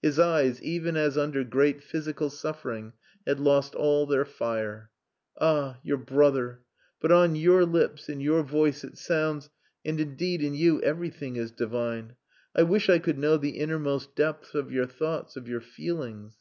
His 0.00 0.16
eyes, 0.16 0.62
even 0.62 0.96
as 0.96 1.18
under 1.18 1.42
great 1.42 1.82
physical 1.82 2.30
suffering, 2.30 2.92
had 3.26 3.40
lost 3.40 3.74
all 3.74 4.06
their 4.06 4.24
fire. 4.24 4.90
"Ah! 5.40 5.80
your 5.82 5.96
brother.... 5.96 6.60
But 7.00 7.10
on 7.10 7.34
your 7.34 7.64
lips, 7.64 8.08
in 8.08 8.20
your 8.20 8.44
voice, 8.44 8.84
it 8.84 8.96
sounds...and 8.96 9.98
indeed 9.98 10.40
in 10.40 10.54
you 10.54 10.80
everything 10.82 11.34
is 11.34 11.50
divine.... 11.50 12.14
I 12.54 12.62
wish 12.62 12.88
I 12.88 13.00
could 13.00 13.18
know 13.18 13.36
the 13.36 13.58
innermost 13.58 14.14
depths 14.14 14.54
of 14.54 14.70
your 14.70 14.86
thoughts, 14.86 15.34
of 15.34 15.48
your 15.48 15.60
feelings." 15.60 16.36